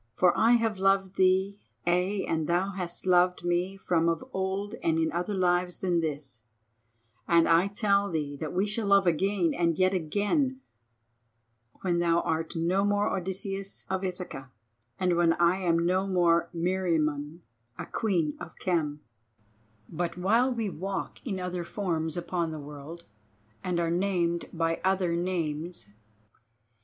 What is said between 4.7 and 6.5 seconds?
and in other lives than this,